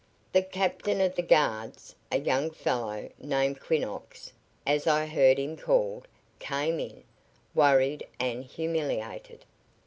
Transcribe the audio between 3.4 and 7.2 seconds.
Quinnox, as I heard him called, came in,